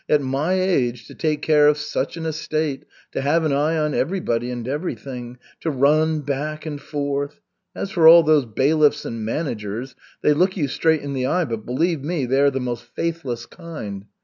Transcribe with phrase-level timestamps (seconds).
[0.09, 3.93] At my age to take care of such an estate, to have an eye on
[3.93, 7.39] everybody and everything, to run back and forth!
[7.75, 9.93] As for all those bailiffs and managers,
[10.23, 13.45] they look you straight in the eye, but, believe me, they are the most faithless
[13.45, 14.05] kind.